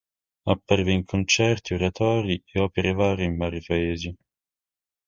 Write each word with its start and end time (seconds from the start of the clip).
Apparve 0.53 0.89
in 0.93 1.05
concerti, 1.05 1.75
oratori 1.75 2.41
e 2.51 2.55
opere 2.65 2.89
in 3.27 3.37
vari 3.37 3.61
paesi. 3.67 4.11